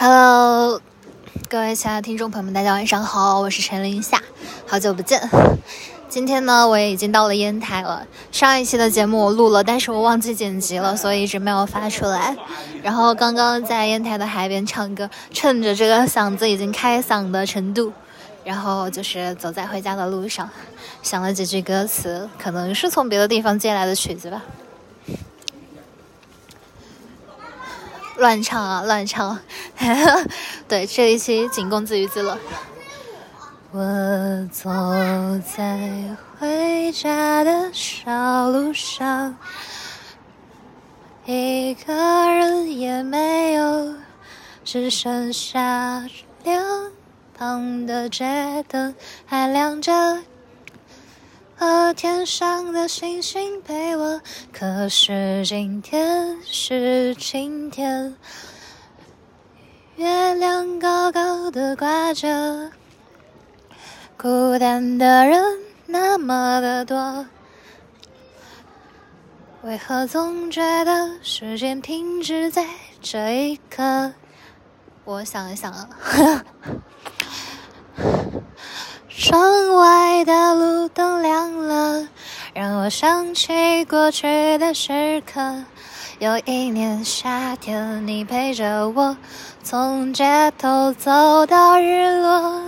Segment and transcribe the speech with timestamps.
[0.00, 0.80] Hello，
[1.48, 4.22] 各位亲爱的听众朋友们，大家晚上好，我是陈林夏，
[4.64, 5.20] 好久不见。
[6.08, 8.06] 今天呢，我也已经到了烟台了。
[8.30, 12.36] 上一期的节目我录了，但是我忘记剪辑了，所以一直没有发出来。
[12.80, 17.92] 然后刚刚在烟台的海边唱歌，趁着这个嗓子已经开嗓的程度，
[18.44, 20.48] 然后就是走在回家的路上，
[21.02, 24.44] 想了几句歌词，可能是从别的地方借来的曲子吧。
[28.18, 29.38] 乱唱啊，乱唱！
[30.66, 32.36] 对，这一期仅供自娱自乐。
[33.70, 34.68] 我走
[35.56, 39.36] 在回家的小路上，
[41.26, 43.94] 一个人也没有，
[44.64, 46.04] 只剩下
[46.42, 46.90] 两
[47.38, 48.94] 旁的街灯
[49.26, 49.92] 还亮着。
[51.58, 54.20] 和天上的星星陪我，
[54.52, 58.16] 可是今天是晴天，
[59.96, 62.70] 月亮高高的挂着，
[64.16, 65.42] 孤单的人
[65.84, 67.26] 那么的多，
[69.62, 72.64] 为何总觉得时间停止在
[73.00, 74.12] 这一刻？
[75.04, 75.88] 我想一想啊。
[79.20, 82.06] 窗外的路灯亮了，
[82.54, 85.64] 让我想起过去的时刻。
[86.20, 89.16] 有一年夏天，你陪着我
[89.64, 92.62] 从街头走到日落。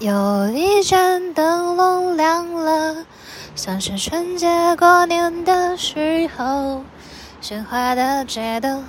[0.00, 3.06] 有一盏灯笼亮了，
[3.54, 6.82] 像是春节过年的时候，
[7.40, 8.84] 喧哗的街灯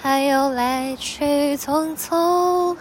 [0.00, 2.78] 还有来去匆匆。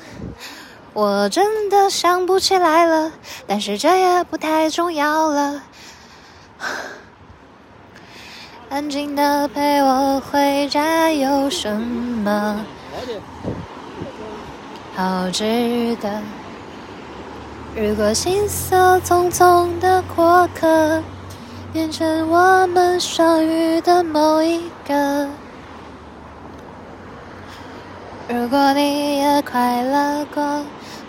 [0.94, 3.14] 我真的想不起来了，
[3.48, 5.64] 但是这也不太重要了。
[8.70, 12.66] 安静的陪我回家有什么
[14.96, 16.22] 好值得？
[17.74, 21.02] 如果行色匆匆的过客
[21.72, 25.30] 变成我们相遇的某一个，
[28.28, 30.66] 如果你也快乐过。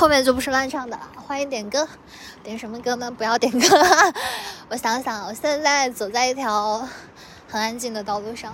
[0.00, 1.86] 后面就不是乱唱的了，欢迎点歌，
[2.42, 3.10] 点什么歌呢？
[3.10, 3.58] 不要点歌。
[4.70, 6.88] 我想想，我现在走在一条
[7.46, 8.50] 很安静的道路上。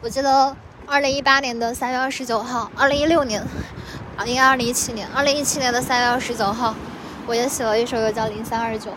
[0.00, 3.40] 我记得二零一八年的三月二十九号，二零一六年，
[4.16, 6.74] 啊，应该二零一七年，二零一七年的三月二十九号，
[7.28, 8.90] 我也写了一首歌叫《零三二九》，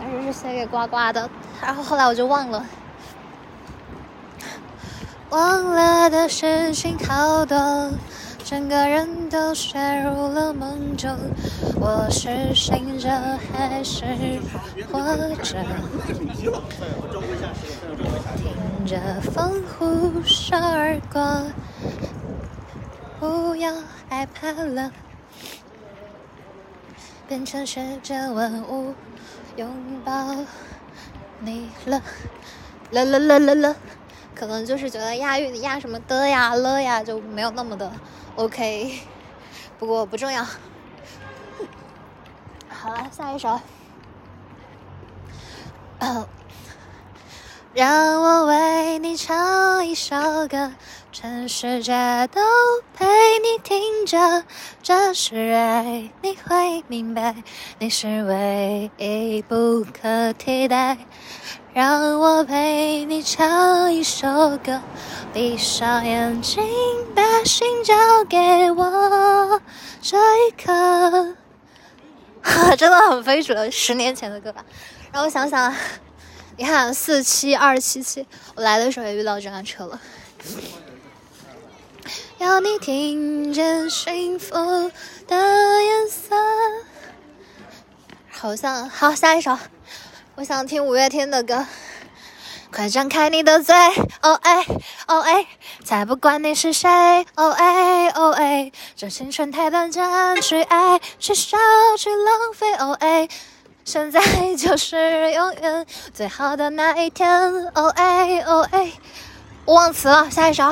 [0.00, 1.28] 但是是写给呱呱的，
[1.60, 2.64] 然后后来我就忘了，
[5.28, 7.92] 忘了的事情好多。
[8.46, 11.18] 整个人都陷入了梦中，
[11.80, 13.10] 我是醒着
[13.52, 14.04] 还是
[14.92, 15.00] 活
[15.42, 15.66] 着？
[18.36, 21.50] 听着风呼啸而过，
[23.18, 23.74] 不要
[24.08, 24.92] 害怕了，
[27.26, 28.94] 变成世界万物
[29.56, 29.68] 拥
[30.04, 30.36] 抱
[31.40, 32.00] 你了，
[32.92, 33.76] 了了了了了，
[34.36, 37.90] 可能就是觉得押韵押什么的呀了呀就没有那么的。
[38.36, 39.00] OK，
[39.78, 40.44] 不过不重要。
[42.68, 43.58] 好了，下一首。
[47.72, 50.16] 让我为你唱一首
[50.48, 50.72] 歌，
[51.18, 51.94] 全世界
[52.30, 52.42] 都
[52.92, 53.06] 陪
[53.38, 54.44] 你听着。
[54.82, 57.34] 这是爱，你会明白，
[57.78, 60.98] 你是唯一不可替代。
[61.72, 64.28] 让我陪你唱一首
[64.58, 64.78] 歌，
[65.32, 66.62] 闭上眼睛，
[67.14, 67.94] 把心交
[68.28, 69.62] 给我。
[70.02, 71.34] 这一刻，
[72.76, 74.62] 真的很非主流，十年前的歌吧。
[75.14, 75.74] 让我想想，
[76.58, 79.98] 你看四七二七七，我来的时候也遇到这辆车了。
[82.38, 84.54] 要你听见幸福
[85.26, 85.36] 的
[85.82, 86.36] 颜色。
[88.30, 89.58] 好像好，下一首，
[90.34, 91.66] 我想听五月天的歌。
[92.70, 93.74] 快张开你的嘴，
[94.20, 94.66] 哦哎
[95.06, 95.46] 哦哎，
[95.82, 96.90] 才不管你是谁，
[97.36, 101.56] 哦哎哦哎，这青春太短暂，去爱去笑
[101.96, 103.26] 去浪费，哦哎，
[103.86, 104.20] 现在
[104.56, 107.30] 就是永远最好的那一天，
[107.74, 108.92] 哦哎哦哎，
[109.64, 110.70] 我忘词了，下一首。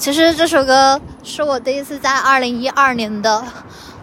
[0.00, 3.44] 其实这首歌是我第一次在二零一二年的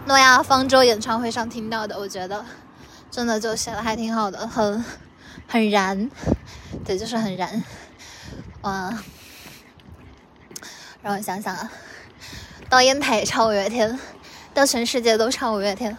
[0.06, 2.44] 诺亚方舟演唱会上听到的，我觉得
[3.10, 4.84] 真的就写的还挺好的，很。
[5.48, 6.10] 很燃，
[6.84, 7.64] 对，就是很燃，
[8.60, 8.96] 哇！
[11.02, 11.70] 让我想想啊，
[12.68, 13.98] 到烟台也唱五月天，
[14.52, 15.96] 到全世界都唱五月天，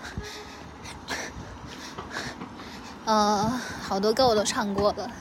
[3.06, 3.52] 呃，
[3.82, 5.12] 好多歌我都唱过了，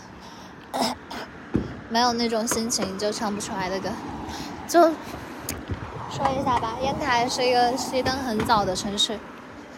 [1.88, 3.88] 没有那种心情就唱不出来的歌，
[4.68, 4.82] 就
[6.10, 6.76] 说一下吧。
[6.82, 9.18] 烟台是一个熄灯很早的城市，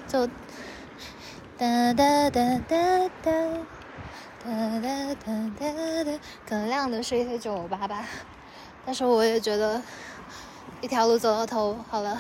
[0.06, 0.26] 就
[1.56, 3.32] 哒哒哒哒哒。
[4.42, 4.50] 哒
[4.81, 8.06] 哒哒哒哒，可能亮的是一些酒吧吧，
[8.87, 9.82] 但是我也觉得
[10.81, 12.19] 一条路走到头，好了，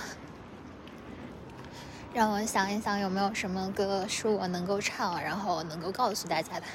[2.12, 6.66] 让我想一想有没有什么歌是我能够唱，然后能够告诉大家的，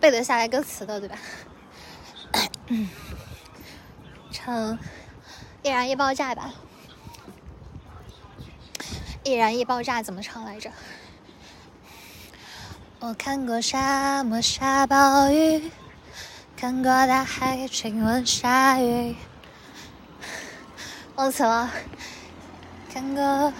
[0.00, 1.18] 背得下来歌词的，对吧？
[4.32, 4.78] 唱
[5.62, 6.54] 《易燃易爆炸》吧，
[9.22, 10.72] 《易燃易爆炸》怎么唱来着？
[12.98, 15.70] 我看过沙漠下暴雨，
[16.56, 19.14] 看过大海亲吻鲨鱼，
[21.16, 21.70] 忘词了。
[22.90, 23.52] 看过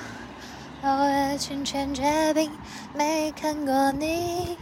[0.83, 2.51] 六月清泉结冰，
[2.95, 4.57] 没看过你。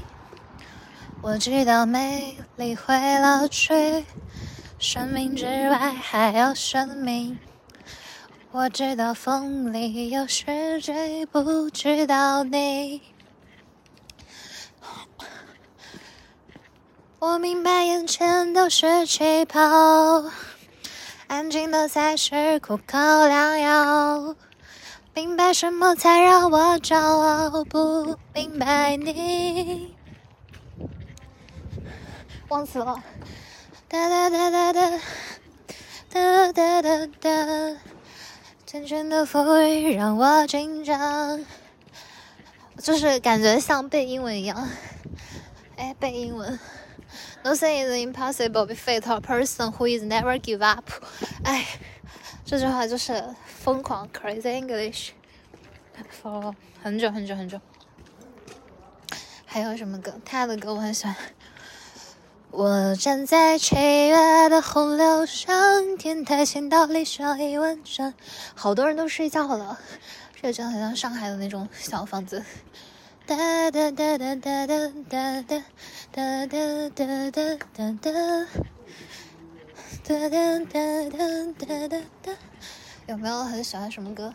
[1.22, 4.04] 我知道美丽会老去，
[4.78, 7.36] 生命之外还有生命。
[8.52, 13.02] 我知道风里有时追不知道你。
[17.18, 19.60] 我明白，眼前都是气泡，
[21.26, 22.96] 安静的才是苦口
[23.26, 24.36] 良药。
[25.12, 27.64] 明白什么才让我骄傲？
[27.64, 29.92] 不明白你。
[32.48, 33.02] 忘词了。
[33.90, 34.90] 哒哒哒哒哒
[36.10, 37.76] 哒哒哒哒，
[38.66, 41.42] 阵阵的风雨让我紧张，
[42.76, 44.68] 就是感觉像背英文一样。
[45.76, 46.58] 哎，背英文。
[47.42, 48.66] Nothing is impossible.
[48.66, 50.90] Be fit a person who is never give up。
[51.44, 51.64] 哎，
[52.44, 55.12] 这句话就是疯狂 crazy English。
[56.22, 57.58] for 很久很久很久。
[59.46, 60.20] 还有什么歌？
[60.26, 61.16] 他的歌我很喜欢。
[62.50, 68.14] 我站在七月的洪流上，天台倾倒立笑一晚上。
[68.54, 69.78] 好多人都睡觉了，
[70.40, 72.42] 这真的很像上海的那种小房子。
[73.26, 73.36] 哒
[73.70, 75.62] 哒哒哒哒哒哒哒
[76.10, 78.18] 哒哒哒哒哒哒
[80.02, 80.80] 哒
[81.10, 81.28] 哒
[81.58, 82.32] 哒哒哒。
[83.06, 84.32] 有没有很喜欢什么歌？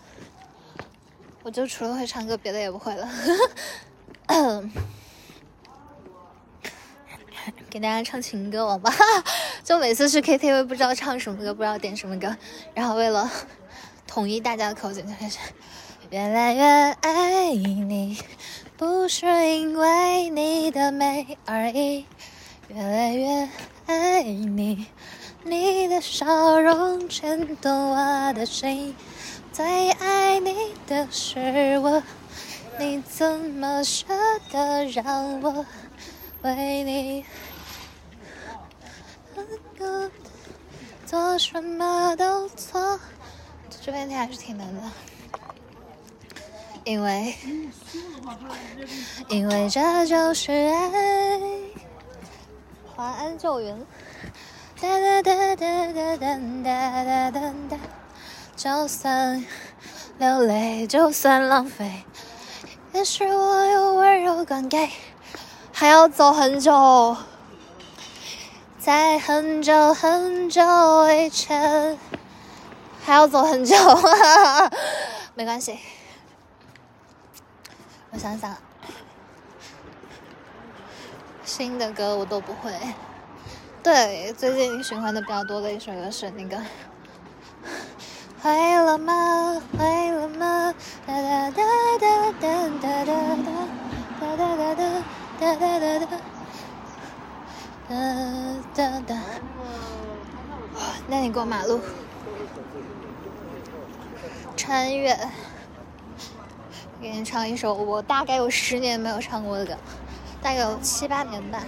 [1.42, 3.10] 我就除了会唱歌，别的也不会了。
[7.70, 8.94] 给大家唱情歌，好吧。
[9.64, 12.36] 就每次去 KTV，不知道唱什么歌，不知道点什么歌，
[12.74, 13.30] 然后为了
[14.08, 15.38] 统一大家的口径，就开始
[16.10, 16.64] 越来越
[17.02, 18.18] 爱你。
[18.76, 22.06] 不是因为你的美而已，
[22.68, 23.50] 越来越
[23.86, 24.88] 爱你，
[25.44, 28.96] 你的笑容牵动我的心。
[29.54, 32.02] 最爱你的是我，
[32.80, 34.06] 你怎么舍
[34.52, 35.66] 得让我
[36.44, 37.26] 为你
[41.06, 43.00] 做什么都错？
[43.82, 44.82] 这边题还是挺难的。
[46.84, 47.34] 因为，
[49.30, 51.40] 因为这就是爱。
[52.98, 53.80] 晚安，救援。
[54.82, 57.78] 哒哒哒哒哒哒哒哒哒哒。
[58.58, 59.46] 就算
[60.20, 62.04] 流泪，就算浪费，
[62.94, 64.90] 也是我有温柔灌溉。
[65.76, 67.18] 还要走很久，
[68.78, 70.62] 在很久很久
[71.12, 71.98] 以前，
[73.04, 73.76] 还要走很久，
[75.34, 75.80] 没关系。
[78.12, 78.56] 我想想，
[81.44, 82.72] 新的歌我都不会。
[83.82, 86.56] 对，最近循环的比较多的一首歌是那个
[88.42, 89.62] 《会了吗？
[89.78, 90.74] 会了吗？》
[91.08, 91.64] 哒哒哒
[92.40, 93.26] 哒哒哒哒
[94.22, 95.04] 哒哒哒哒
[95.40, 96.08] 哒哒哒哒
[97.90, 97.96] 哒
[98.76, 99.16] 哒哒。
[101.08, 101.80] 那你过马路，
[104.56, 105.18] 穿越。
[107.02, 109.76] 给你唱一首我大概有十年没有唱过的歌，
[110.42, 111.62] 大概有七八年吧。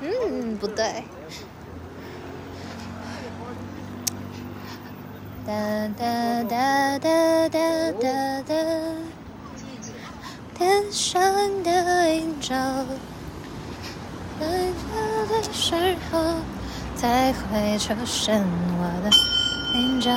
[0.00, 1.04] 嗯，不对。
[5.46, 5.52] 哒
[5.98, 7.58] 哒哒哒哒
[8.00, 8.08] 哒
[8.48, 8.54] 哒，
[10.56, 11.20] 天上
[11.62, 12.54] 的云罩，
[14.40, 14.46] 在
[14.80, 15.74] 这的时
[16.10, 16.18] 候
[16.96, 18.42] 才会出现
[18.78, 19.10] 我的
[19.74, 20.08] 名字。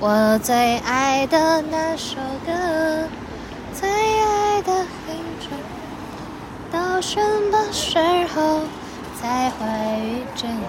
[0.00, 3.08] 我最爱的那首歌，
[3.72, 4.72] 最爱的
[5.06, 5.46] 名字，
[6.72, 7.20] 到什
[7.52, 7.96] 么时
[8.34, 8.62] 候
[9.20, 9.64] 才会
[10.00, 10.64] 遇见你？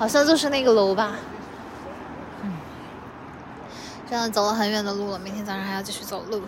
[0.00, 1.12] 好像就是那个楼吧。
[2.42, 2.52] 嗯，
[4.08, 6.42] 这样走了很远的路了，明天早上还要继续走路。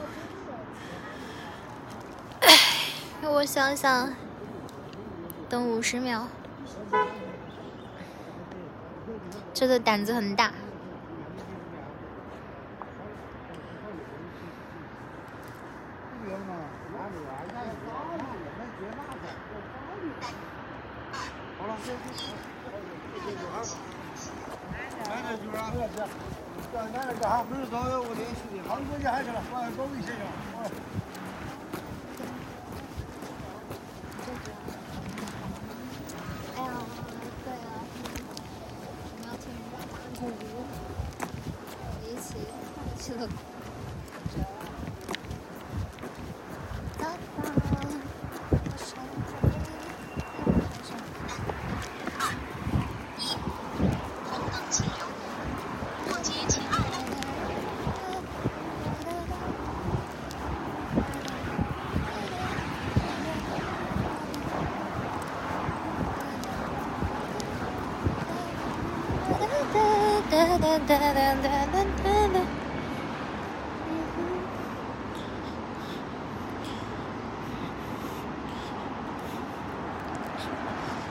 [2.40, 2.49] 唉，
[3.28, 4.14] 我想想，
[5.50, 6.26] 等五十秒，
[9.52, 10.54] 真的胆子很大。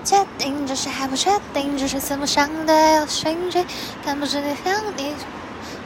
[0.04, 3.66] 确定，只是还不确定，只是四目相对有兴趣，
[4.04, 5.14] 看不是你和你，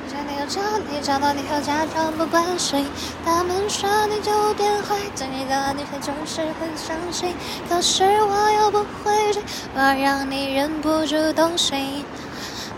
[0.10, 2.88] 找你又找你，找到你后假装不关心。
[3.24, 7.36] 他们说你就变坏，对你的女孩就是很伤心，
[7.69, 9.43] 可是我又不会追，
[9.75, 12.05] 我让你忍不住动心。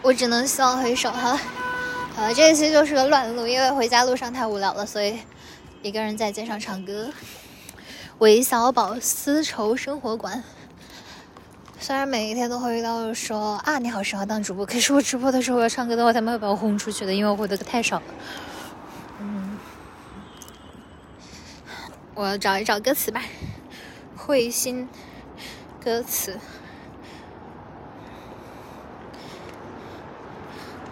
[0.00, 1.38] 我只能希望回首哈，
[2.16, 5.18] 呃，这一期就是个乱录，因为回家路上太无聊了，所以
[5.82, 7.10] 一个人在街上唱歌。
[8.18, 10.42] 韦小宝丝绸生活馆，
[11.78, 18.04] 虽然每一天都会遇到说啊你好适合当主播，可是我直播的时候要唱歌的话，他们会把我轰出去的，因为我回的太少了。
[19.20, 19.58] 嗯，
[22.14, 23.22] 我找一找歌词吧，
[24.16, 24.88] 会心
[25.84, 26.38] 歌词。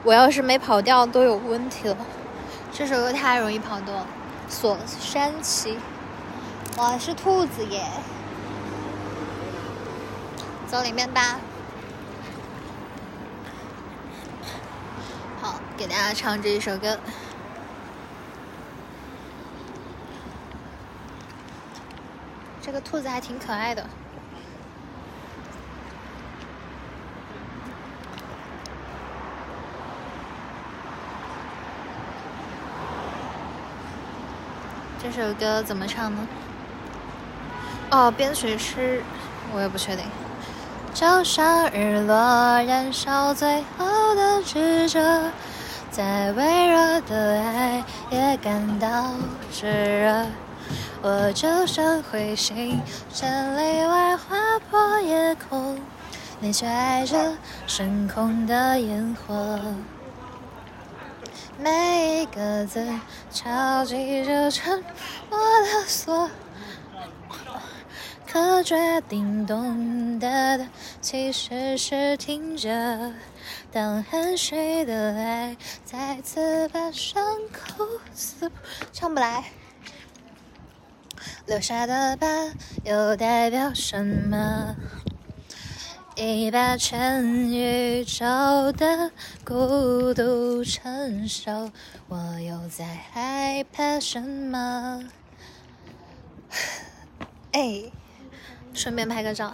[0.07, 1.97] 我要是没跑调都有问题了，
[2.73, 4.07] 这首歌太容易跑调了。
[4.49, 5.77] 锁山崎，
[6.77, 7.85] 我是兔子耶，
[10.69, 11.41] 走里面吧。
[15.43, 16.97] 好，给大家唱这一首歌。
[22.63, 23.85] 这个兔子还挺可爱的。
[35.13, 36.27] 这首歌怎么唱呢？
[37.91, 39.03] 哦，编曲是，
[39.55, 40.05] 我也不确定。
[40.93, 42.15] 就像日落
[42.63, 45.31] 燃烧最后的执着，
[45.91, 49.15] 再微弱的爱也感到
[49.53, 50.27] 炙热。
[51.03, 52.81] 我就像彗星，
[53.13, 54.37] 千里外划
[54.69, 55.79] 破夜空，
[56.41, 57.33] 你却爱着
[57.67, 59.61] 升空的烟火。
[61.59, 62.87] 每一个字
[63.31, 64.83] 敲击着沉
[65.31, 66.31] 默的锁，
[68.27, 70.67] 可决定懂得的，
[71.01, 73.13] 其实是听着。
[73.73, 78.59] 当汗水的爱再次把伤口撕破，
[78.93, 79.45] 唱不来。
[81.47, 82.27] 留下的疤
[82.85, 84.75] 又代表什么？
[86.19, 88.25] 一把全宇宙
[88.73, 89.11] 的
[89.45, 91.71] 孤独承受，
[92.09, 95.05] 我又在害怕什么？
[97.53, 97.93] 哎，
[98.73, 99.53] 顺便拍个照。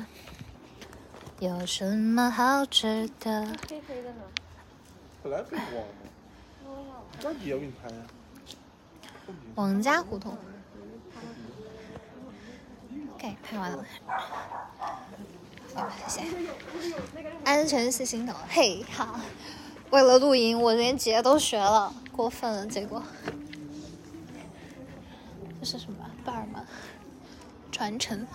[1.40, 3.44] 有什么好值得？
[5.20, 7.02] 本来可以忘吗？
[7.24, 7.96] 那也要给你拍呀。
[9.56, 10.38] 王家胡同。
[13.14, 13.84] OK，拍完了。
[16.06, 16.26] 谢谢。
[17.44, 18.34] 安全是心头。
[18.48, 19.20] 嘿，好。
[19.90, 23.02] 为了录音，我连节都学了，过分了，结果。
[25.60, 25.98] 这是什么？
[26.24, 26.64] 巴尔吗？
[27.70, 28.26] 传承。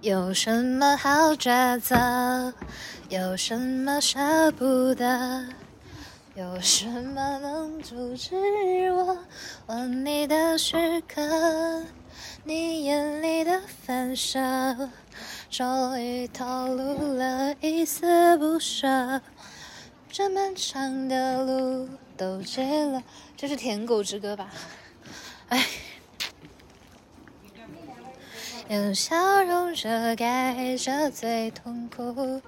[0.00, 2.52] 有什么好抉择？
[3.08, 5.46] 有什么舍不得？
[6.34, 8.34] 有什么能阻止
[8.92, 9.16] 我
[9.66, 11.84] 吻你的时刻？
[12.42, 14.90] 你眼里的反射，
[15.56, 19.22] 终于透露了一丝不舍。
[20.10, 23.00] 这漫长的路都结了，
[23.36, 24.50] 这是《舔狗之歌》吧？
[25.50, 25.64] 哎。
[28.68, 32.42] 用笑容遮盖着最痛苦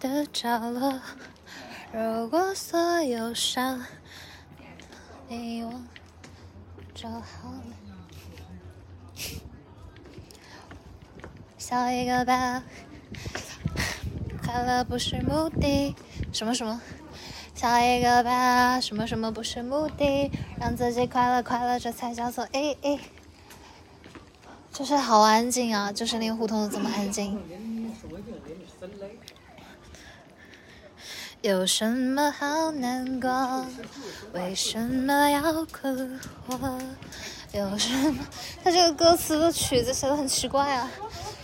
[0.00, 1.00] 的角落。
[1.92, 3.86] 如果所有伤
[5.28, 5.86] 遗忘
[6.96, 7.77] 就好了，
[11.68, 12.62] 笑一个吧。
[14.42, 15.94] 快乐不是目的，
[16.32, 16.80] 什么什么？
[17.54, 20.30] 笑一个吧，什么什么不是目的？
[20.58, 22.98] 让自己快乐快乐，这才叫做诶诶。
[24.72, 25.92] 就是好安静啊！
[25.92, 27.38] 就是那个胡同怎么安静。
[31.42, 33.66] 有什么好难过？
[34.32, 36.80] 为什么要困惑？
[37.52, 38.26] 有什么？
[38.64, 40.90] 他这个歌词的曲子写的很奇怪啊！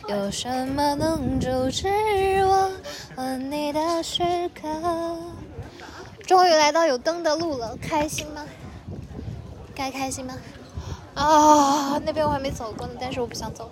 [0.06, 1.88] 有什么能阻止
[2.44, 2.70] 我
[3.16, 4.68] 和你的时刻？
[6.26, 8.44] 终于来到有灯的路了，开心吗？
[9.74, 10.34] 该开心吗？
[11.14, 13.70] 啊，那边我还没走过呢，但是我不想走。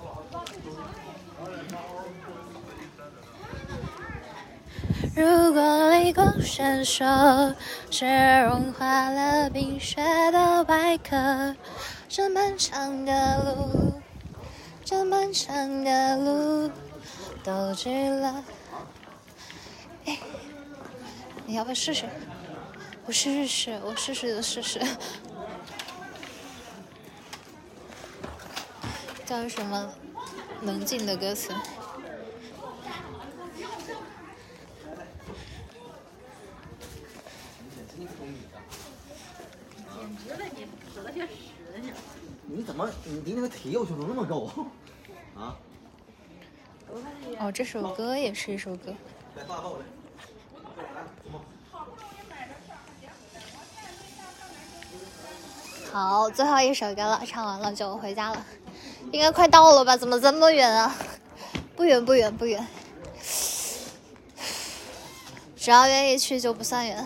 [5.15, 7.55] 如果泪光闪烁，
[7.91, 8.07] 是
[8.45, 11.55] 融化了冰雪的外壳。
[12.09, 14.02] 这漫长的路，
[14.93, 16.71] 这漫长的路，
[17.43, 18.45] 都值了。
[20.05, 20.19] 哎，
[21.47, 22.05] 你要不要试试？
[23.07, 24.79] 我试试，我试试的试试。
[29.25, 29.91] 叫什么？
[30.61, 31.55] 冷静的歌词。
[42.45, 42.91] 你怎么？
[43.07, 44.53] 你今天的题要求怎么那么高？
[47.43, 48.95] 哦，这首歌也是一首歌。
[55.93, 58.47] 好，最后一首歌了，唱完了就回家了。
[59.11, 59.97] 应该快到了吧？
[59.97, 60.95] 怎么这么远啊？
[61.75, 62.65] 不远不远不远，
[65.57, 67.05] 只要愿意去就不算远。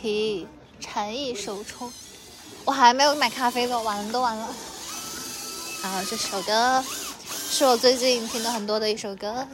[0.00, 0.46] 嘿，
[0.80, 1.92] 禅意手冲，
[2.64, 4.46] 我还没有买咖啡呢，完了都完了。
[5.82, 6.82] 好，这首歌
[7.52, 9.46] 是我最近听的很多的一首歌。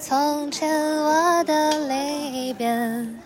[0.00, 3.20] 从前我的另一边。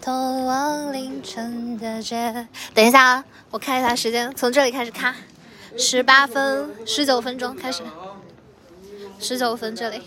[0.00, 2.48] 通往凌晨的街。
[2.72, 5.14] 等一下啊，我看一下时间，从这里开始看，
[5.76, 7.82] 十八分十九分钟开始，
[9.20, 10.00] 十九分这里。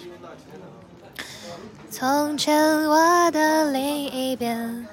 [1.91, 4.88] 从前我的另一边，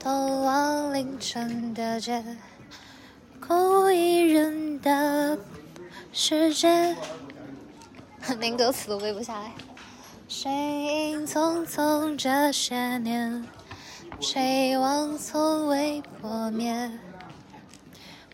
[0.00, 2.24] 通往凌晨的街，
[3.46, 5.36] 空无一人的
[6.12, 6.96] 世界，
[8.38, 9.52] 连歌词都背不下来。
[10.28, 10.50] 谁
[11.10, 13.44] 影匆匆这些年。
[14.20, 16.90] 谁望从未破灭，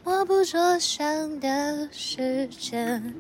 [0.05, 3.15] 默不作响的时间。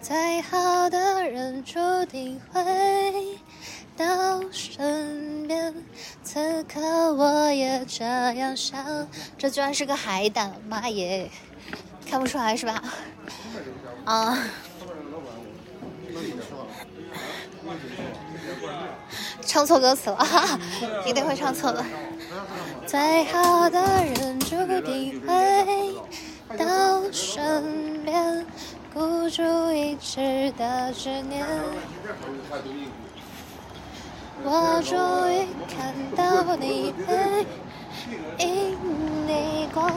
[0.00, 2.60] 最好的人注定会
[3.96, 5.74] 到身边，
[6.22, 6.80] 此刻
[7.14, 9.08] 我也这样想。
[9.38, 11.30] 这居然是个海胆，妈耶！
[12.08, 12.82] 看不出来是吧？
[14.04, 14.38] 啊。
[19.46, 20.58] 唱错歌词了，哈 哈
[21.06, 21.84] 一定会唱错的。
[22.86, 25.94] 最好的人注定会
[26.58, 28.44] 到身边，
[28.92, 31.46] 孤注一掷的执念。
[34.46, 37.46] 我终于看到你背
[38.44, 38.76] 影，
[39.26, 39.90] 逆光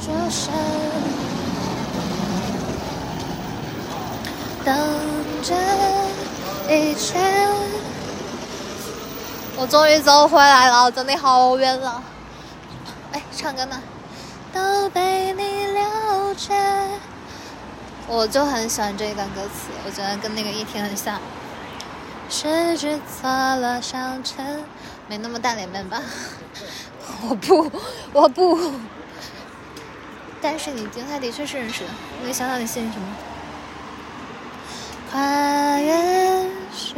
[0.00, 0.52] 灼身，
[4.64, 4.72] 等
[5.42, 5.52] 着
[6.72, 7.18] 一切。
[9.56, 12.00] 我终于走回来了，真的好远了。
[13.10, 13.82] 哎，唱歌呢？
[14.52, 16.54] 都被你了解。
[18.06, 21.20] 我就很喜欢这一段歌词，我觉得跟那个一天很像。
[22.30, 24.64] 十指错落相牵，
[25.08, 26.00] 没那么大脸面吧？
[27.28, 27.70] 我不，
[28.12, 28.72] 我不。
[30.40, 31.90] 但是你跟他的确是认识的，
[32.24, 33.06] 没想到你姓什么？
[35.10, 36.94] 跨越时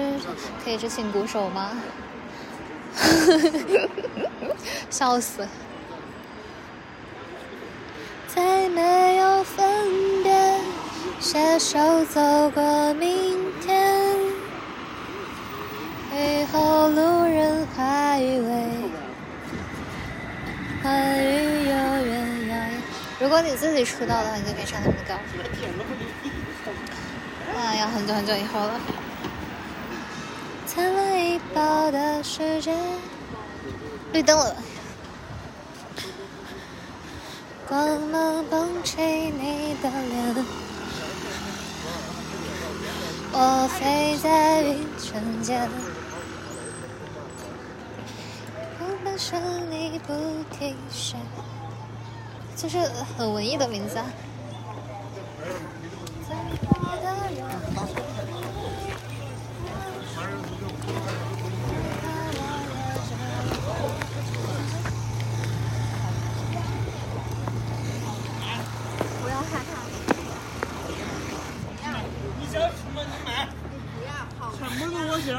[0.62, 1.70] 可以只请鼓手吗？
[4.90, 5.48] 笑死！
[8.34, 10.60] 再没有分别，
[11.20, 12.62] 携手走过
[23.42, 25.18] 如果你自己出道的话，你就可以唱那么高。
[27.52, 28.80] 那要很久很久以后了。
[30.64, 32.72] 灿烂一包的世界，
[34.12, 34.54] 绿灯了。
[37.68, 40.46] 光芒捧起你的脸，
[43.32, 45.68] 我飞在云层间，
[48.78, 50.12] 我奔向你不
[50.56, 51.16] 停歇，
[52.62, 52.78] 这是
[53.18, 54.06] 很文艺的名字啊。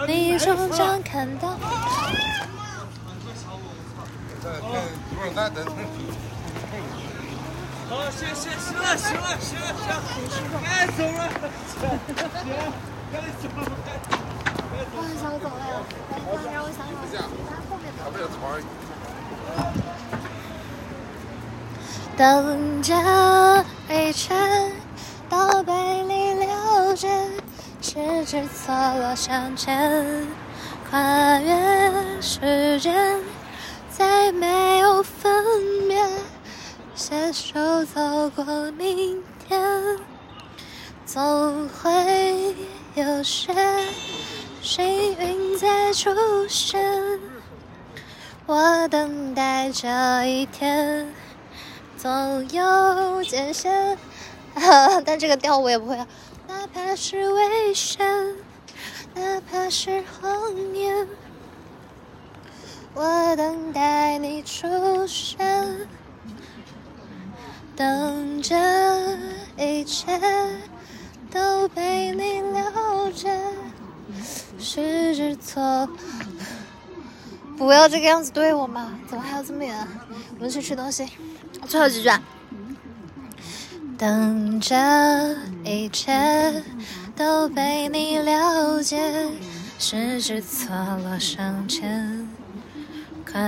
[0.05, 1.55] 你终将看到。
[7.89, 9.85] 好，行行行了，行了，行了，行，
[10.65, 11.51] 该走了，行，该走了，
[14.95, 15.75] 我很想走了呀，
[16.09, 16.17] 快
[16.53, 16.79] 让我想
[17.11, 17.13] 想，
[17.49, 17.99] 在后面的。
[22.15, 22.87] 等着
[23.89, 24.33] 一切
[25.29, 25.71] 都被
[26.03, 27.07] 你了解，
[27.81, 30.27] 十指错落相牵，
[30.89, 33.19] 跨越时间，
[33.89, 36.07] 再没有分别，
[36.95, 38.45] 携手走过
[38.77, 39.59] 明天，
[41.13, 42.55] 总会
[42.95, 43.53] 有些
[44.63, 44.83] 幸
[45.19, 46.09] 运再出
[46.49, 46.83] 现。
[48.47, 49.87] 我等待这
[50.25, 51.13] 一天，
[51.97, 53.95] 总有艰险。
[55.05, 56.07] 但这个调我也不会啊。
[56.47, 58.35] 哪怕是危险，
[59.13, 61.07] 哪怕是谎言，
[62.95, 65.87] 我等待你出现，
[67.75, 68.57] 等着
[69.59, 70.19] 一切
[71.33, 73.35] 都被你了解，
[74.59, 75.89] 十指错。
[77.57, 78.93] 不要这个样子对我嘛！
[79.07, 79.75] 怎么还要这么远？
[80.37, 81.07] 我们去吃东西。
[81.67, 82.09] 最后几句。
[83.97, 84.75] 等着
[85.63, 86.63] 一切
[87.15, 89.29] 都被你了解，
[89.79, 90.69] 十指错
[91.03, 92.27] 落相牵，
[93.31, 93.39] 跨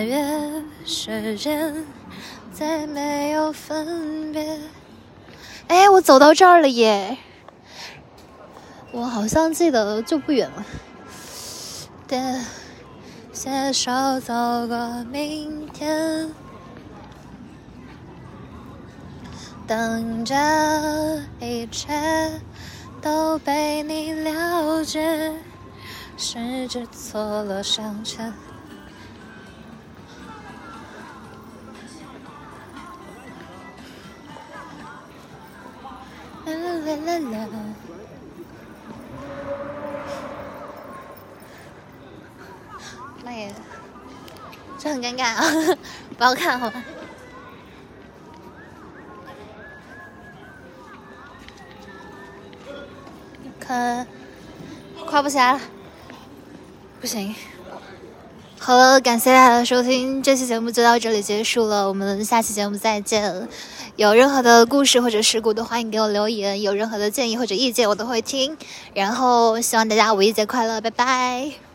[0.00, 1.84] 越时间，
[2.52, 4.58] 再没有分别。
[5.66, 7.18] 哎，我走到这儿了耶！
[8.92, 10.64] 我好像记得就不远了。
[12.06, 12.18] 对。
[13.30, 14.34] 携手走
[14.66, 16.28] 过明天，
[19.64, 20.34] 等着
[21.38, 22.40] 一切
[23.00, 25.32] 都被你了解，
[26.16, 28.26] 十指错落相牵。
[36.44, 37.48] 啦啦啦啦啦。
[43.24, 43.52] 那也，
[44.88, 45.44] 很尴尬啊！
[46.16, 46.82] 不要看好吧？
[53.60, 54.06] 看，
[55.04, 55.60] 跨不起来了，
[57.00, 57.34] 不行。
[58.58, 63.48] 好了，感谢大家的收听，这期节目就到这里结束了，我们下期节目再见。
[63.96, 68.56] 有任何的故事或者事故都欢迎给我留言，有任何的建议或者意见我都会听。
[68.94, 71.67] 然后希望大家五一节快乐，拜拜。